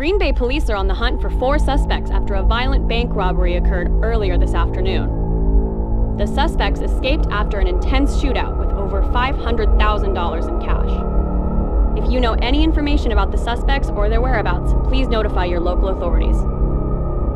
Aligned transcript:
Green 0.00 0.16
Bay 0.16 0.32
police 0.32 0.70
are 0.70 0.76
on 0.76 0.88
the 0.88 0.94
hunt 0.94 1.20
for 1.20 1.28
four 1.28 1.58
suspects 1.58 2.10
after 2.10 2.32
a 2.32 2.42
violent 2.42 2.88
bank 2.88 3.14
robbery 3.14 3.56
occurred 3.56 3.90
earlier 4.02 4.38
this 4.38 4.54
afternoon. 4.54 6.16
The 6.16 6.26
suspects 6.26 6.80
escaped 6.80 7.26
after 7.30 7.58
an 7.58 7.66
intense 7.66 8.16
shootout 8.16 8.56
with 8.56 8.70
over 8.70 9.02
$500,000 9.02 10.48
in 10.48 10.60
cash. 10.62 12.02
If 12.02 12.10
you 12.10 12.18
know 12.18 12.32
any 12.40 12.64
information 12.64 13.12
about 13.12 13.30
the 13.30 13.36
suspects 13.36 13.90
or 13.90 14.08
their 14.08 14.22
whereabouts, 14.22 14.72
please 14.88 15.06
notify 15.06 15.44
your 15.44 15.60
local 15.60 15.88
authorities. 15.88 16.38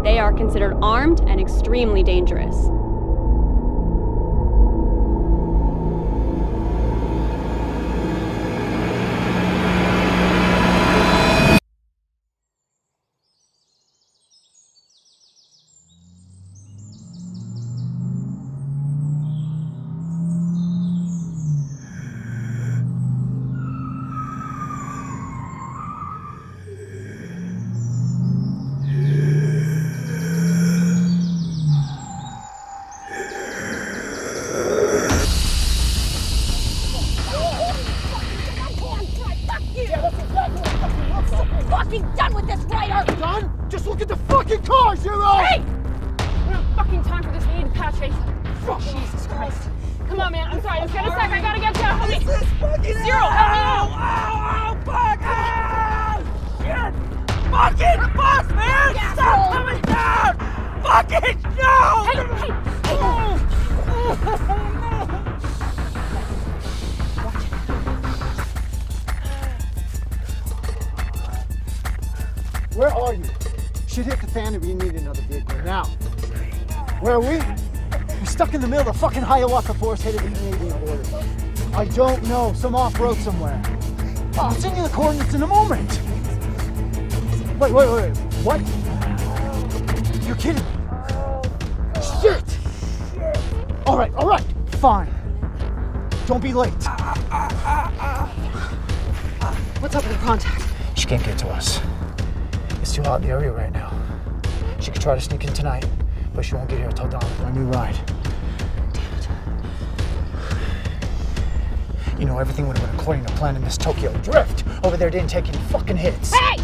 They 0.02 0.18
are 0.18 0.32
considered 0.32 0.78
armed 0.80 1.20
and 1.28 1.38
extremely 1.38 2.02
dangerous. 2.02 2.56
Face. 48.64 48.92
Jesus 48.92 49.26
Christ. 49.26 49.68
Come 50.08 50.20
on, 50.20 50.32
man. 50.32 50.48
I'm 50.50 50.60
sorry. 50.62 50.80
Just 50.80 50.92
get 50.92 51.06
a 51.06 51.10
sec. 51.10 51.30
I 51.30 51.40
gotta 51.40 51.60
get 51.60 51.76
you. 51.76 51.82
Help 51.82 52.08
me. 52.08 52.18
Zero, 52.84 53.28
help 53.30 53.52
me 53.52 53.58
out. 53.64 53.90
Ow, 53.90 53.96
ow, 53.96 54.74
fuck! 54.84 55.20
Ah! 55.22 56.18
Shit! 56.58 56.92
Fucking 57.50 58.02
fuck, 58.14 58.46
man! 58.54 58.94
Yeah, 58.94 59.12
Stop 59.14 59.26
asshole. 59.38 59.52
coming 59.52 59.80
down! 59.82 60.32
Fucking 60.82 61.38
no! 61.56 61.74
Hey, 62.04 62.16
hey, 62.34 62.48
hey. 62.48 62.64
Where 72.76 72.92
are 72.92 73.14
you? 73.14 73.24
Shit 73.86 74.06
hit 74.06 74.20
the 74.20 74.26
fan 74.26 74.54
and 74.54 74.64
we 74.64 74.74
need 74.74 74.94
another 74.94 75.22
vehicle 75.22 75.58
now. 75.62 75.84
Where 77.00 77.14
are 77.14 77.20
we? 77.20 77.63
We're 78.34 78.38
stuck 78.38 78.54
in 78.54 78.60
the 78.60 78.66
middle 78.66 78.88
of 78.88 78.92
the 78.92 78.98
fucking 78.98 79.22
Hiawatha 79.22 79.74
Forest 79.74 80.02
headed 80.02 80.18
to 80.18 80.28
the 80.28 80.34
Canadian 80.34 80.84
border. 80.84 81.04
I 81.72 81.84
don't 81.84 82.20
know, 82.24 82.52
some 82.52 82.74
off-road 82.74 83.16
somewhere. 83.18 83.62
I'll 84.36 84.50
send 84.50 84.76
you 84.76 84.82
the 84.82 84.88
coordinates 84.88 85.34
in 85.34 85.42
a 85.44 85.46
moment. 85.46 86.00
Wait, 87.60 87.70
wait, 87.70 87.88
wait, 87.88 88.16
what? 88.42 88.60
You're 90.26 90.34
kidding 90.34 90.64
me. 90.64 90.70
Shit! 92.20 92.42
Shit! 93.12 93.36
All 93.86 93.96
right, 93.96 94.12
all 94.14 94.26
right, 94.26 94.44
fine. 94.78 95.14
Don't 96.26 96.42
be 96.42 96.52
late. 96.52 96.72
What's 99.78 99.94
up 99.94 100.02
with 100.02 100.12
the 100.12 100.18
contact? 100.24 100.64
She 100.96 101.06
can't 101.06 101.22
get 101.24 101.38
to 101.38 101.48
us. 101.50 101.80
It's 102.82 102.92
too 102.92 103.04
hot 103.04 103.20
in 103.20 103.28
the 103.28 103.32
area 103.32 103.52
right 103.52 103.70
now. 103.70 103.96
She 104.80 104.90
could 104.90 105.02
try 105.02 105.14
to 105.14 105.20
sneak 105.20 105.44
in 105.44 105.52
tonight, 105.52 105.86
but 106.34 106.44
she 106.44 106.56
won't 106.56 106.68
get 106.68 106.78
here 106.78 106.88
until 106.88 107.08
dawn 107.08 107.22
with 107.22 107.40
our 107.42 107.52
new 107.52 107.66
ride. 107.66 107.96
You 112.24 112.30
know, 112.30 112.38
everything 112.38 112.66
would 112.66 112.78
have 112.78 112.90
been 112.90 112.98
according 112.98 113.26
to 113.26 113.32
plan 113.34 113.54
in 113.54 113.62
this 113.62 113.76
Tokyo 113.76 114.10
drift. 114.22 114.64
Over 114.82 114.96
there 114.96 115.10
didn't 115.10 115.28
take 115.28 115.46
any 115.46 115.58
fucking 115.64 115.98
hits. 115.98 116.34
Hey! 116.34 116.56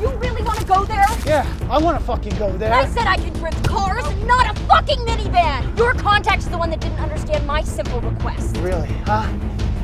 You 0.00 0.08
really 0.08 0.40
want 0.40 0.58
to 0.58 0.64
go 0.64 0.86
there? 0.86 1.04
Yeah, 1.26 1.46
I 1.68 1.76
want 1.76 1.98
to 2.00 2.04
fucking 2.06 2.34
go 2.38 2.50
there. 2.56 2.72
I 2.72 2.86
said 2.86 3.06
I 3.06 3.18
could 3.18 3.34
drift 3.34 3.62
cars, 3.68 4.02
not 4.24 4.56
a 4.56 4.58
fucking 4.60 5.00
minivan! 5.00 5.76
Your 5.76 5.92
contact 5.92 6.38
is 6.38 6.48
the 6.48 6.56
one 6.56 6.70
that 6.70 6.80
didn't 6.80 6.98
understand 6.98 7.46
my 7.46 7.60
simple 7.62 8.00
request. 8.00 8.56
Really, 8.56 8.88
huh? 9.04 9.30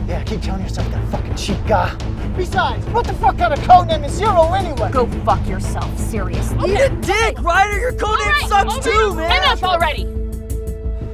Yeah, 0.08 0.24
keep 0.24 0.40
telling 0.40 0.62
yourself 0.62 0.90
that 0.92 1.06
fucking 1.10 1.34
cheap 1.34 1.58
guy. 1.66 1.94
Besides, 2.34 2.86
what 2.86 3.06
the 3.06 3.12
fuck 3.12 3.36
kind 3.36 3.52
of 3.52 3.60
code 3.64 3.88
name 3.88 4.02
is 4.04 4.12
Zero 4.12 4.54
anyway? 4.54 4.90
Go 4.90 5.06
fuck 5.26 5.46
yourself, 5.46 5.98
seriously. 5.98 6.72
Eat 6.72 6.80
a 6.80 6.88
dick, 7.02 7.38
Ryder! 7.42 7.78
Your 7.78 7.92
code 7.92 8.18
name 8.18 8.28
Alright, 8.28 8.48
sucks 8.48 8.72
hold 8.72 8.82
too, 8.82 8.90
on. 9.10 9.16
man! 9.18 9.42
Enough 9.42 9.62
already! 9.62 10.06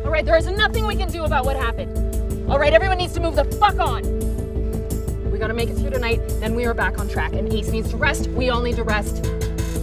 Alright, 0.04 0.24
there 0.24 0.36
is 0.36 0.46
nothing 0.46 0.86
we 0.86 0.94
can 0.94 1.10
do 1.10 1.24
about 1.24 1.44
what 1.44 1.56
happened. 1.56 2.07
Alright, 2.48 2.72
everyone 2.72 2.96
needs 2.96 3.12
to 3.12 3.20
move 3.20 3.36
the 3.36 3.44
fuck 3.44 3.78
on. 3.78 4.02
We 5.30 5.38
gotta 5.38 5.52
make 5.52 5.68
it 5.68 5.76
through 5.76 5.90
tonight, 5.90 6.20
then 6.40 6.54
we 6.54 6.64
are 6.64 6.72
back 6.72 6.98
on 6.98 7.06
track. 7.06 7.34
And 7.34 7.52
Ace 7.52 7.68
needs 7.68 7.90
to 7.90 7.98
rest, 7.98 8.26
we 8.28 8.48
all 8.48 8.62
need 8.62 8.76
to 8.76 8.84
rest. 8.84 9.26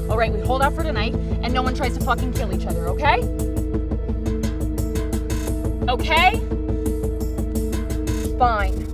Alright, 0.09 0.33
we 0.33 0.39
hold 0.39 0.63
out 0.63 0.73
for 0.73 0.81
tonight, 0.81 1.13
and 1.13 1.53
no 1.53 1.61
one 1.61 1.75
tries 1.75 1.95
to 1.95 2.03
fucking 2.03 2.33
kill 2.33 2.51
each 2.51 2.65
other, 2.65 2.87
okay? 2.87 3.21
Okay? 5.87 6.39
Fine. 8.39 8.84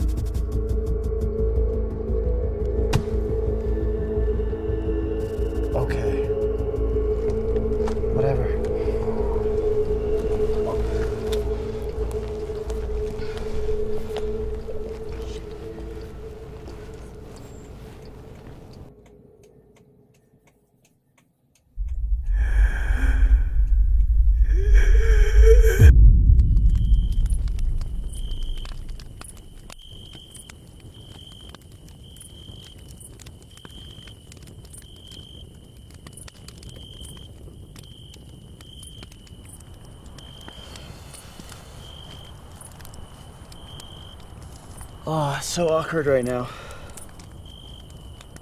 Oh, 45.07 45.35
it's 45.35 45.47
so 45.47 45.67
awkward 45.69 46.06
right 46.06 46.23
now. 46.23 46.47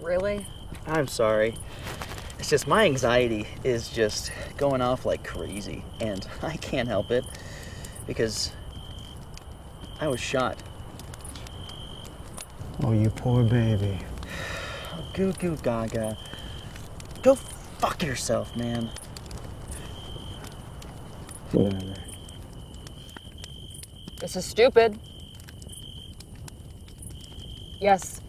Really? 0.02 0.46
I'm 0.86 1.08
sorry. 1.08 1.56
It's 2.38 2.50
just 2.50 2.68
my 2.68 2.84
anxiety 2.84 3.48
is 3.64 3.88
just 3.88 4.34
going 4.58 4.82
off 4.82 5.06
like 5.06 5.24
crazy, 5.24 5.86
and 6.02 6.28
I 6.42 6.58
can't 6.58 6.90
help 6.90 7.12
it 7.12 7.24
because 8.08 8.52
I 10.02 10.10
was 10.10 10.20
shot. 10.20 10.62
Oh, 12.84 12.92
you 12.92 13.10
poor 13.10 13.44
baby. 13.44 14.00
Goo 15.14 15.32
goo 15.34 15.56
gaga. 15.64 16.18
Go 17.22 17.36
fuck 17.36 18.04
yourself, 18.04 18.54
man. 18.58 18.90
Whatever. 21.54 21.94
This 24.20 24.36
is 24.36 24.44
stupid. 24.44 25.00
Yes, 27.80 28.20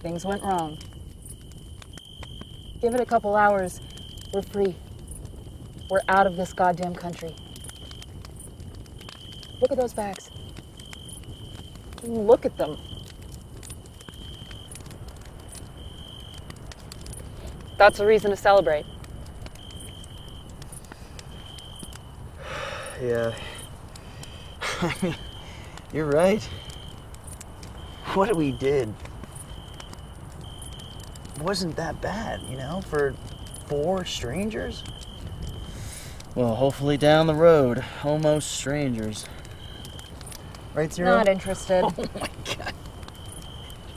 things 0.00 0.24
went 0.24 0.42
wrong. 0.42 0.78
Give 2.80 2.94
it 2.94 3.00
a 3.00 3.06
couple 3.06 3.36
hours. 3.36 3.80
We're 4.32 4.40
free. 4.42 4.74
We're 5.90 6.00
out 6.08 6.26
of 6.26 6.36
this 6.36 6.54
goddamn 6.54 6.94
country. 6.94 7.36
Look 9.60 9.72
at 9.72 9.78
those 9.78 9.92
bags. 9.92 10.30
Look 12.02 12.46
at 12.46 12.56
them. 12.56 12.78
That's 17.76 18.00
a 18.00 18.06
reason 18.06 18.30
to 18.30 18.36
celebrate. 18.36 18.86
Yeah. 23.02 23.34
I 24.80 24.94
mean, 25.02 25.16
you're 25.92 26.06
right. 26.06 26.48
What 28.14 28.36
we 28.36 28.52
did 28.52 28.92
wasn't 31.40 31.76
that 31.76 32.00
bad, 32.02 32.42
you 32.42 32.58
know, 32.58 32.82
for 32.82 33.14
four 33.66 34.04
strangers. 34.04 34.84
Well, 36.34 36.54
hopefully 36.54 36.98
down 36.98 37.26
the 37.26 37.34
road, 37.34 37.82
almost 38.04 38.50
strangers. 38.50 39.24
Right, 40.74 40.92
Zero? 40.92 41.16
Not 41.16 41.28
interested. 41.28 41.84
Oh 41.98 42.04
my 42.14 42.28
god. 42.44 42.74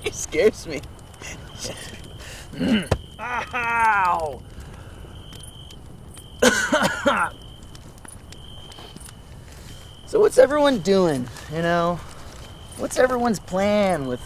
It 0.06 0.15
scares 0.15 0.65
me. 0.65 0.81
Ow! 3.19 4.41
so 10.06 10.19
what's 10.21 10.38
everyone 10.38 10.79
doing, 10.79 11.27
you 11.51 11.61
know? 11.61 12.00
What's 12.77 13.00
everyone's 13.00 13.39
plan 13.39 14.06
with 14.06 14.22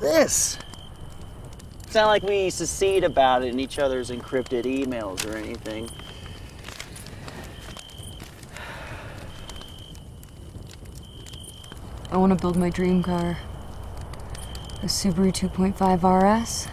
this? 0.00 0.58
It's 1.84 1.94
not 1.94 2.08
like 2.08 2.24
we 2.24 2.50
secede 2.50 3.04
about 3.04 3.44
it 3.44 3.52
in 3.52 3.60
each 3.60 3.78
other's 3.78 4.10
encrypted 4.10 4.64
emails 4.64 5.24
or 5.24 5.36
anything. 5.36 5.88
I 12.10 12.16
want 12.16 12.36
to 12.36 12.36
build 12.36 12.56
my 12.56 12.70
dream 12.70 13.04
car. 13.04 13.38
A 14.82 14.86
Subaru 14.86 15.32
2.5 15.32 16.40
RS. 16.42 16.66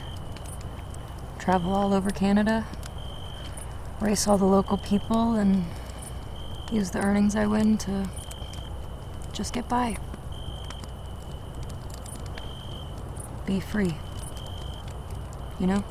Travel 1.37 1.73
all 1.73 1.93
over 1.93 2.09
Canada. 2.09 2.65
Race 4.01 4.27
all 4.27 4.39
the 4.39 4.45
local 4.45 4.77
people 4.77 5.35
and 5.35 5.63
use 6.71 6.89
the 6.89 6.99
earnings 6.99 7.35
I 7.35 7.45
win 7.45 7.77
to 7.79 8.09
just 9.33 9.53
get 9.53 9.67
by. 9.69 9.97
Be 13.45 13.59
free. 13.59 13.95
You 15.59 15.67
know? 15.67 15.83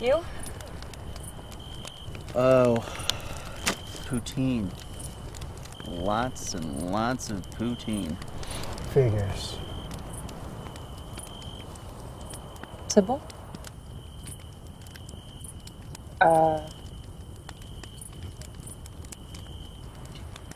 You? 0.00 0.24
Oh, 2.34 2.76
poutine. 4.06 4.70
Lots 5.86 6.54
and 6.54 6.90
lots 6.90 7.30
of 7.30 7.42
poutine. 7.50 8.16
Figures. 8.92 9.58
Sybil? 12.88 13.20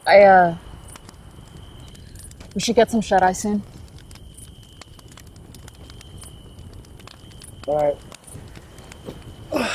I, 0.06 0.23
uh. 0.23 0.56
We 2.55 2.61
should 2.61 2.77
get 2.77 2.91
some 2.91 3.01
shut 3.01 3.23
eye 3.23 3.33
soon. 3.33 3.62
All 7.67 7.77
right. 7.77 7.97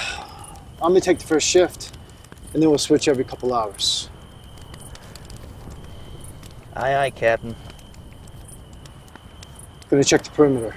I'm 0.82 0.92
gonna 0.92 1.02
take 1.02 1.20
the 1.20 1.28
first 1.28 1.48
shift, 1.48 1.98
and 2.54 2.62
then 2.62 2.70
we'll 2.70 2.78
switch 2.78 3.08
every 3.08 3.24
couple 3.26 3.54
hours. 3.54 4.10
Aye, 6.76 6.96
aye, 6.96 7.10
Captain. 7.10 7.56
Gonna 9.90 10.04
check 10.04 10.24
the 10.24 10.30
perimeter. 10.30 10.76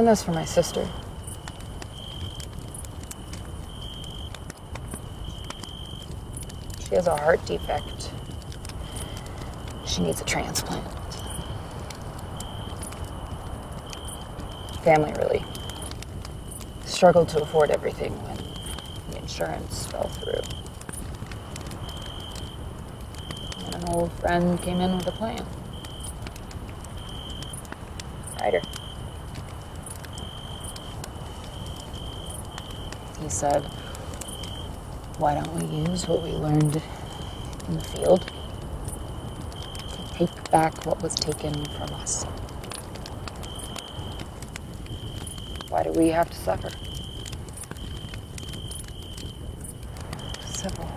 Doing 0.00 0.08
this 0.08 0.22
for 0.22 0.32
my 0.32 0.46
sister. 0.46 0.88
She 6.88 6.94
has 6.94 7.06
a 7.06 7.14
heart 7.14 7.44
defect. 7.44 8.10
She 9.84 10.00
needs 10.00 10.22
a 10.22 10.24
transplant. 10.24 10.88
Family 14.82 15.12
really 15.18 15.44
struggled 16.86 17.28
to 17.28 17.42
afford 17.42 17.70
everything 17.70 18.14
when 18.22 18.38
the 19.10 19.18
insurance 19.18 19.86
fell 19.88 20.08
through. 20.08 20.40
An 23.74 23.84
old 23.90 24.10
friend 24.12 24.58
came 24.62 24.80
in 24.80 24.96
with 24.96 25.06
a 25.08 25.12
plan. 25.12 25.44
Ryder. 28.40 28.62
Said, 33.30 33.64
why 35.18 35.34
don't 35.34 35.52
we 35.54 35.90
use 35.90 36.08
what 36.08 36.22
we 36.22 36.30
learned 36.30 36.82
in 37.68 37.74
the 37.74 37.84
field 37.84 38.32
to 39.92 40.14
take 40.14 40.50
back 40.50 40.86
what 40.86 41.02
was 41.02 41.14
taken 41.14 41.52
from 41.66 41.94
us? 41.94 42.24
Why 45.68 45.82
do 45.84 45.92
we 45.92 46.08
have 46.08 46.28
to 46.30 46.36
suffer? 46.36 46.70
Sybil. 50.44 50.90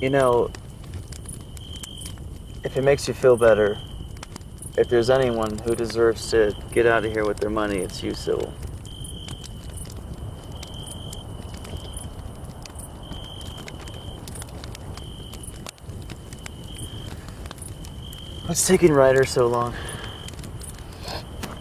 You 0.00 0.10
know, 0.10 0.50
if 2.64 2.76
it 2.76 2.82
makes 2.82 3.06
you 3.06 3.14
feel 3.14 3.36
better, 3.36 3.78
if 4.76 4.88
there's 4.88 5.10
anyone 5.10 5.58
who 5.58 5.74
deserves 5.74 6.30
to 6.30 6.54
get 6.72 6.86
out 6.86 7.04
of 7.04 7.12
here 7.12 7.26
with 7.26 7.38
their 7.38 7.50
money, 7.50 7.78
it's 7.78 8.02
you, 8.02 8.14
Sybil. 8.14 8.52
What's 18.46 18.66
taking 18.66 18.92
Ryder 18.92 19.24
so 19.24 19.46
long? 19.46 19.74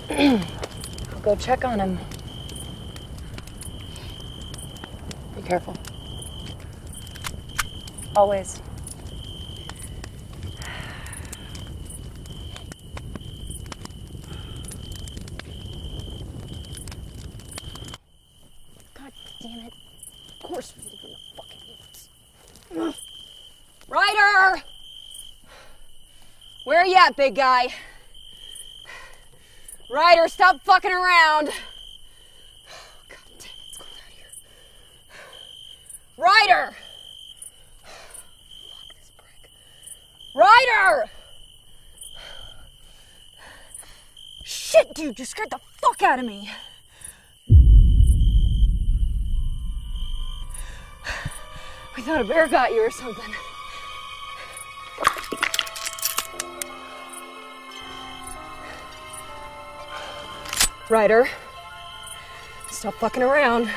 I'll 0.09 0.39
go 1.21 1.35
check 1.35 1.63
on 1.63 1.79
him. 1.79 1.99
Be 5.35 5.43
careful. 5.43 5.75
Always. 8.15 8.59
Where 27.15 27.25
you 27.25 27.31
at, 27.31 27.33
big 27.33 27.35
guy? 27.35 27.67
Ryder, 29.89 30.27
stop 30.27 30.61
fucking 30.61 30.91
around. 30.91 31.49
Oh, 31.49 31.53
here. 34.15 34.27
Ryder! 36.17 36.75
Fuck 37.81 38.87
this 38.99 39.11
prick. 39.17 39.49
Ryder! 40.35 41.09
Shit, 44.43 44.93
dude, 44.93 45.17
you 45.17 45.25
scared 45.25 45.49
the 45.49 45.59
fuck 45.81 46.03
out 46.03 46.19
of 46.19 46.25
me. 46.25 46.51
I 51.97 52.01
thought 52.01 52.21
a 52.21 52.23
bear 52.23 52.47
got 52.47 52.71
you 52.71 52.81
or 52.81 52.91
something. 52.91 53.33
Ryder, 60.89 61.29
stop 62.71 62.95
fucking 62.95 63.21
around. 63.21 63.69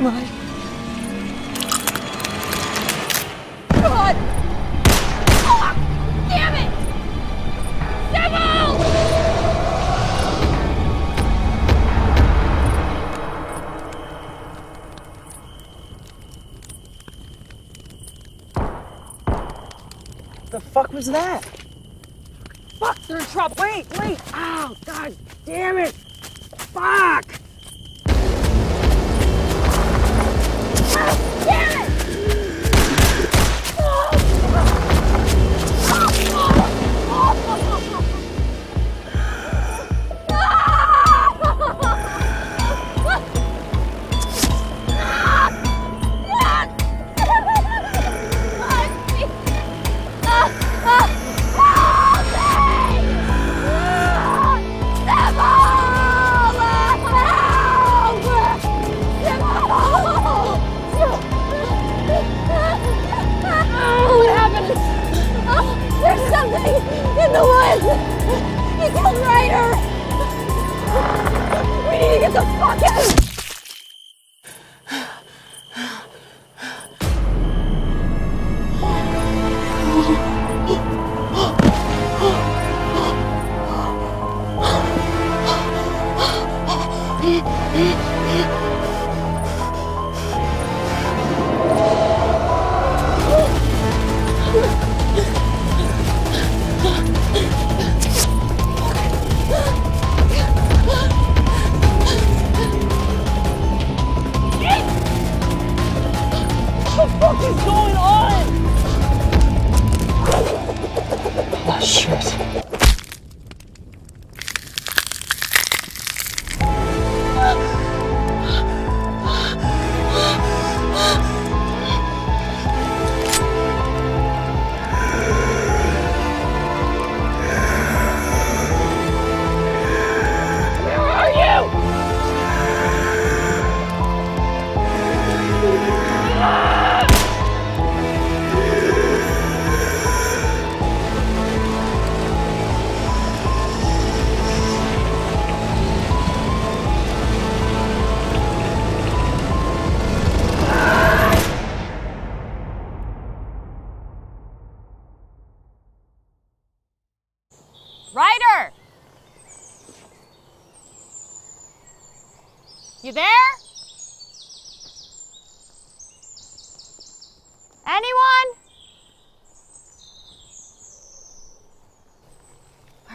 My 0.00 0.33
was 21.04 21.12
that? 21.12 21.44
Fuck, 22.78 22.98
they're 23.06 23.18
in 23.18 23.24
trouble. 23.26 23.56
Wait, 23.58 23.86
wait! 23.98 24.18
Oh, 24.32 24.74
god 24.86 25.14
damn 25.44 25.76
it! 25.76 25.92
Fuck! 25.92 27.23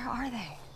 Are 0.10 0.30
they? 0.30 0.69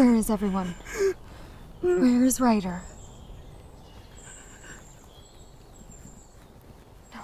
Where's 0.00 0.30
everyone? 0.30 0.74
Where's 1.82 2.40
Ryder? 2.40 2.80
No. 7.14 7.20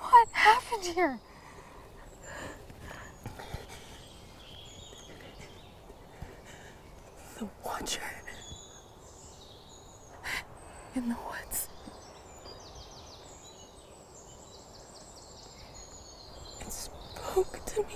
What 0.00 0.28
happened 0.32 0.84
here? 0.84 1.18
talk 17.34 17.64
to 17.66 17.80
me. 17.80 17.86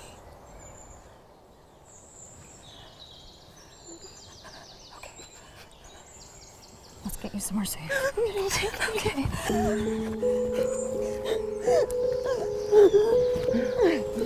Okay. 4.97 5.13
Let's 7.05 7.17
get 7.19 7.35
you 7.35 7.41
some 7.41 7.57
more 7.57 7.65
I'm. 7.65 7.89
Okay. 8.99 9.27